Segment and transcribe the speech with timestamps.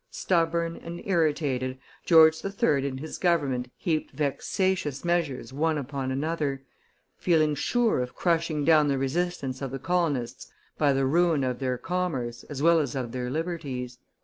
[0.09, 2.87] Stubborn and irritated, George III.
[2.87, 6.63] and his government heaped vexatious measures one upon another,
[7.19, 11.77] feeling sure of crushing down the resistance of the colonists by the ruin of their
[11.77, 13.99] commerce as well as of their liberties.